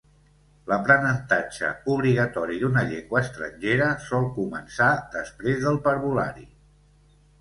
[0.69, 4.89] L'aprenentatge obligatori d'una llengua estrangera sol començar
[5.19, 6.49] després del parvulari.